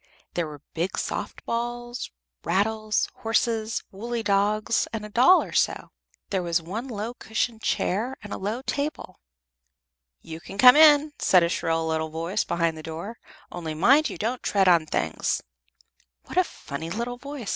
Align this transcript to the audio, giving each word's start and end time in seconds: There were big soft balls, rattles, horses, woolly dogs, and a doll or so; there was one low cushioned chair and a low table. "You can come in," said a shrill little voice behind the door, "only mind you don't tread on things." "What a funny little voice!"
There 0.33 0.47
were 0.47 0.63
big 0.73 0.97
soft 0.97 1.45
balls, 1.45 2.09
rattles, 2.43 3.07
horses, 3.17 3.83
woolly 3.91 4.23
dogs, 4.23 4.87
and 4.91 5.05
a 5.05 5.09
doll 5.09 5.43
or 5.43 5.51
so; 5.53 5.91
there 6.31 6.41
was 6.41 6.59
one 6.59 6.87
low 6.87 7.13
cushioned 7.13 7.61
chair 7.61 8.17
and 8.23 8.33
a 8.33 8.39
low 8.39 8.63
table. 8.63 9.19
"You 10.19 10.39
can 10.41 10.57
come 10.57 10.75
in," 10.75 11.13
said 11.19 11.43
a 11.43 11.49
shrill 11.49 11.85
little 11.87 12.09
voice 12.09 12.43
behind 12.43 12.79
the 12.79 12.81
door, 12.81 13.19
"only 13.51 13.75
mind 13.75 14.09
you 14.09 14.17
don't 14.17 14.41
tread 14.41 14.67
on 14.67 14.87
things." 14.87 15.43
"What 16.25 16.35
a 16.37 16.43
funny 16.43 16.89
little 16.89 17.17
voice!" 17.19 17.49